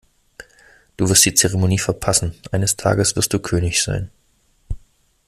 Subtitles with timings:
[0.97, 2.33] Du wirst die Zeremonie verpassen.
[2.51, 4.09] Eines Tages wirst du König sein.